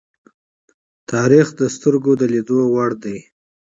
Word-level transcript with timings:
تاریخ 1.11 1.47
د 1.59 1.61
سترگو 1.75 2.13
د 2.19 2.23
لیدو 2.33 2.59
وړ 2.73 2.91
دی. 3.03 3.17